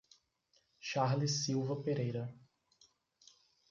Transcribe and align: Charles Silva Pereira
Charles 0.79 1.29
Silva 1.43 1.75
Pereira 1.83 2.25